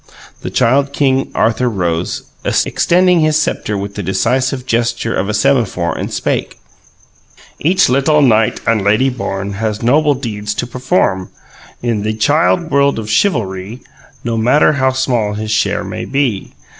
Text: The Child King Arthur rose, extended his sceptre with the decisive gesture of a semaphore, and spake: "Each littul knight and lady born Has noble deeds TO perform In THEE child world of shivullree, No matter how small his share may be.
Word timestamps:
The 0.41 0.49
Child 0.49 0.93
King 0.93 1.29
Arthur 1.35 1.69
rose, 1.69 2.23
extended 2.43 3.19
his 3.19 3.37
sceptre 3.39 3.77
with 3.77 3.93
the 3.93 4.01
decisive 4.01 4.65
gesture 4.65 5.13
of 5.15 5.29
a 5.29 5.33
semaphore, 5.35 5.95
and 5.95 6.11
spake: 6.11 6.57
"Each 7.59 7.85
littul 7.87 8.23
knight 8.25 8.61
and 8.65 8.83
lady 8.83 9.09
born 9.09 9.53
Has 9.53 9.83
noble 9.83 10.15
deeds 10.15 10.55
TO 10.55 10.65
perform 10.65 11.29
In 11.83 12.01
THEE 12.01 12.15
child 12.15 12.71
world 12.71 12.97
of 12.97 13.11
shivullree, 13.11 13.81
No 14.23 14.37
matter 14.37 14.73
how 14.73 14.89
small 14.91 15.33
his 15.33 15.51
share 15.51 15.83
may 15.83 16.05
be. 16.05 16.53